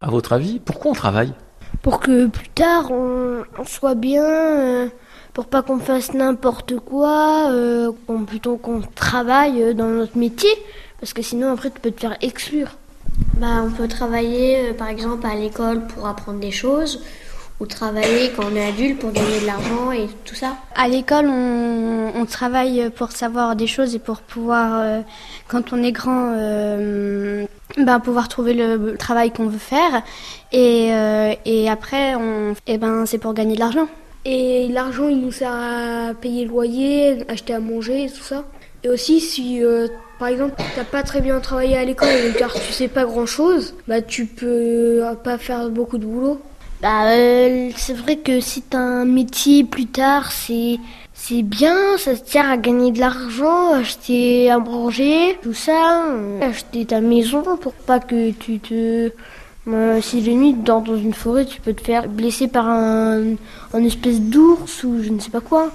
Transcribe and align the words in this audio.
À 0.00 0.10
votre 0.10 0.32
avis, 0.32 0.60
pourquoi 0.60 0.92
on 0.92 0.94
travaille? 0.94 1.32
Pour 1.82 1.98
que 1.98 2.26
plus 2.28 2.48
tard 2.50 2.92
on, 2.92 3.42
on 3.58 3.64
soit 3.64 3.96
bien, 3.96 4.22
euh, 4.24 4.88
pour 5.34 5.46
pas 5.46 5.62
qu'on 5.62 5.80
fasse 5.80 6.14
n'importe 6.14 6.78
quoi, 6.78 7.50
euh, 7.50 7.90
qu'on- 8.06 8.24
plutôt 8.24 8.56
qu'on 8.58 8.80
travaille 8.94 9.60
euh, 9.60 9.74
dans 9.74 9.88
notre 9.88 10.16
métier, 10.16 10.50
parce 11.00 11.12
que 11.12 11.20
sinon 11.22 11.52
après 11.52 11.70
tu 11.70 11.80
peux 11.80 11.90
te 11.90 12.00
faire 12.00 12.16
exclure. 12.20 12.76
Bah, 13.38 13.64
on 13.66 13.70
peut 13.72 13.88
travailler 13.88 14.70
euh, 14.70 14.72
par 14.72 14.86
exemple 14.88 15.26
à 15.26 15.34
l'école 15.34 15.84
pour 15.88 16.06
apprendre 16.06 16.38
des 16.38 16.52
choses 16.52 17.02
ou 17.58 17.66
travailler 17.66 18.30
quand 18.36 18.44
on 18.52 18.54
est 18.54 18.68
adulte 18.68 19.00
pour 19.00 19.10
gagner 19.10 19.40
de 19.40 19.46
l'argent 19.46 19.90
et 19.90 20.06
tout 20.24 20.36
ça. 20.36 20.54
À 20.76 20.86
l'école, 20.86 21.26
on, 21.26 22.12
on 22.14 22.24
travaille 22.24 22.88
pour 22.90 23.10
savoir 23.10 23.56
des 23.56 23.66
choses 23.66 23.96
et 23.96 23.98
pour 23.98 24.20
pouvoir, 24.20 24.80
euh, 24.80 25.00
quand 25.48 25.72
on 25.72 25.82
est 25.82 25.90
grand, 25.90 26.34
euh, 26.36 27.46
ben, 27.76 28.00
pouvoir 28.00 28.28
trouver 28.28 28.54
le 28.54 28.96
travail 28.96 29.30
qu'on 29.30 29.46
veut 29.46 29.58
faire. 29.58 30.02
Et, 30.52 30.92
euh, 30.92 31.34
et 31.44 31.68
après, 31.68 32.14
on, 32.14 32.54
eh 32.66 32.78
ben, 32.78 33.04
c'est 33.06 33.18
pour 33.18 33.34
gagner 33.34 33.54
de 33.54 33.60
l'argent. 33.60 33.88
Et 34.24 34.68
l'argent 34.68 35.08
il 35.08 35.20
nous 35.20 35.32
sert 35.32 35.52
à 35.54 36.12
payer 36.12 36.44
le 36.44 36.50
loyer, 36.50 37.24
acheter 37.28 37.54
à 37.54 37.60
manger 37.60 38.04
et 38.04 38.10
tout 38.10 38.22
ça. 38.22 38.44
Et 38.84 38.88
aussi 38.88 39.20
si 39.20 39.64
euh, 39.64 39.88
par 40.18 40.28
exemple 40.28 40.54
t'as 40.76 40.84
pas 40.84 41.02
très 41.02 41.20
bien 41.20 41.40
travaillé 41.40 41.76
à 41.76 41.84
l'école 41.84 42.34
car 42.38 42.52
tu 42.52 42.72
sais 42.72 42.88
pas 42.88 43.04
grand 43.04 43.26
chose, 43.26 43.74
bah 43.86 44.02
tu 44.02 44.26
peux 44.26 45.02
pas 45.24 45.38
faire 45.38 45.70
beaucoup 45.70 45.98
de 45.98 46.04
boulot. 46.04 46.40
Bah 46.80 47.10
euh, 47.10 47.70
c'est 47.76 47.94
vrai 47.94 48.16
que 48.18 48.40
si 48.40 48.62
t'as 48.62 48.78
un 48.78 49.04
métier 49.04 49.64
plus 49.64 49.86
tard 49.86 50.30
c'est 50.30 50.78
c'est 51.12 51.42
bien, 51.42 51.98
ça 51.98 52.14
te 52.14 52.30
sert 52.30 52.48
à 52.48 52.56
gagner 52.56 52.92
de 52.92 53.00
l'argent, 53.00 53.72
acheter 53.74 54.48
à 54.48 54.58
manger, 54.60 55.36
tout 55.42 55.52
ça, 55.54 56.06
euh, 56.12 56.40
acheter 56.40 56.86
ta 56.86 57.00
maison 57.00 57.42
pour 57.60 57.72
pas 57.72 57.98
que 57.98 58.30
tu 58.30 58.60
te 58.60 59.10
euh, 59.66 60.00
si 60.00 60.20
la 60.20 60.32
nuit 60.32 60.54
dors 60.54 60.82
dans 60.82 60.96
une 60.96 61.12
forêt, 61.14 61.44
tu 61.44 61.60
peux 61.60 61.74
te 61.74 61.82
faire 61.82 62.08
blesser 62.08 62.46
par 62.46 62.68
un, 62.68 63.34
un 63.74 63.84
espèce 63.84 64.20
d'ours 64.20 64.84
ou 64.84 65.02
je 65.02 65.10
ne 65.10 65.18
sais 65.18 65.30
pas 65.30 65.40
quoi. 65.40 65.72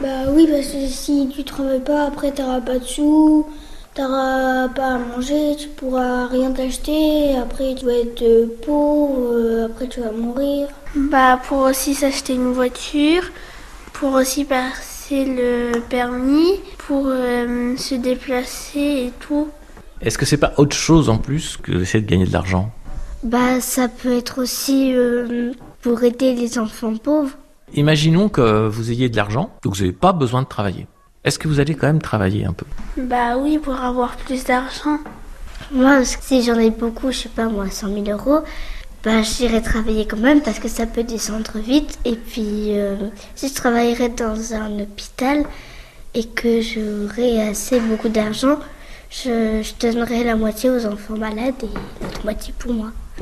Bah 0.00 0.30
oui, 0.30 0.46
parce 0.50 0.68
que 0.68 0.86
si 0.86 1.28
tu 1.34 1.44
travailles 1.44 1.80
pas, 1.80 2.04
après 2.06 2.32
t'auras 2.32 2.60
pas 2.60 2.78
de 2.78 2.84
sous, 2.84 3.46
t'auras 3.94 4.68
pas 4.68 4.94
à 4.94 4.98
manger, 4.98 5.56
tu 5.56 5.68
pourras 5.68 6.26
rien 6.26 6.52
t'acheter, 6.52 7.36
après 7.36 7.74
tu 7.74 7.86
vas 7.86 7.92
être 7.92 8.22
euh, 8.22 8.46
pauvre, 8.64 9.32
euh, 9.32 9.66
après 9.66 9.86
tu 9.86 10.00
vas 10.00 10.10
mourir. 10.10 10.68
Bah 10.96 11.40
pour 11.46 11.58
aussi 11.58 11.94
s'acheter 11.94 12.34
une 12.34 12.52
voiture, 12.52 13.22
pour 13.92 14.14
aussi 14.14 14.44
passer 14.44 15.24
le 15.24 15.80
permis, 15.88 16.60
pour 16.78 17.04
euh, 17.06 17.76
se 17.76 17.94
déplacer 17.94 19.06
et 19.06 19.12
tout. 19.20 19.48
Est-ce 20.00 20.18
que 20.18 20.26
c'est 20.26 20.36
pas 20.38 20.52
autre 20.56 20.76
chose 20.76 21.08
en 21.08 21.18
plus 21.18 21.56
que 21.56 21.72
d'essayer 21.72 22.02
de 22.02 22.10
gagner 22.10 22.26
de 22.26 22.32
l'argent? 22.32 22.70
Bah 23.22 23.60
ça 23.60 23.88
peut 23.88 24.16
être 24.16 24.42
aussi 24.42 24.92
euh, 24.92 25.52
pour 25.82 26.02
aider 26.02 26.34
les 26.34 26.58
enfants 26.58 26.96
pauvres. 26.96 27.36
Imaginons 27.74 28.28
que 28.28 28.68
vous 28.68 28.90
ayez 28.90 29.08
de 29.08 29.16
l'argent, 29.16 29.50
que 29.62 29.68
vous 29.68 29.76
n'avez 29.76 29.92
pas 29.92 30.12
besoin 30.12 30.42
de 30.42 30.48
travailler. 30.48 30.86
Est-ce 31.24 31.38
que 31.38 31.48
vous 31.48 31.58
allez 31.58 31.74
quand 31.74 31.86
même 31.86 32.02
travailler 32.02 32.44
un 32.44 32.52
peu? 32.52 32.66
Bah 32.98 33.38
oui, 33.38 33.58
pour 33.58 33.74
avoir 33.80 34.16
plus 34.16 34.44
d'argent. 34.44 34.98
Moi, 35.70 36.04
si 36.04 36.42
j'en 36.42 36.58
ai 36.58 36.70
beaucoup, 36.70 37.10
je 37.10 37.18
sais 37.20 37.28
pas 37.30 37.46
moi, 37.48 37.70
100 37.70 38.04
000 38.04 38.10
euros, 38.10 38.40
bah 39.02 39.22
j'irai 39.22 39.62
travailler 39.62 40.06
quand 40.06 40.18
même 40.18 40.42
parce 40.42 40.58
que 40.58 40.68
ça 40.68 40.86
peut 40.86 41.02
descendre 41.02 41.58
vite. 41.58 41.98
Et 42.04 42.16
puis, 42.16 42.78
euh, 42.78 42.96
si 43.34 43.48
je 43.48 43.54
travaillerais 43.54 44.10
dans 44.10 44.54
un 44.54 44.78
hôpital 44.80 45.44
et 46.12 46.24
que 46.24 46.60
j'aurais 46.60 47.40
assez 47.48 47.80
beaucoup 47.80 48.10
d'argent, 48.10 48.58
je, 49.10 49.62
je 49.62 49.72
donnerais 49.80 50.24
la 50.24 50.36
moitié 50.36 50.68
aux 50.68 50.84
enfants 50.84 51.16
malades 51.16 51.54
et 51.62 52.02
l'autre 52.02 52.24
moitié 52.24 52.52
pour 52.58 52.74
moi. 52.74 52.92